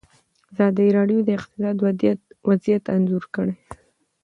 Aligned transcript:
ازادي 0.53 0.87
راډیو 0.97 1.19
د 1.23 1.29
اقتصاد 1.37 1.75
وضعیت 2.47 2.83
انځور 2.95 3.23
کړی. 3.35 3.55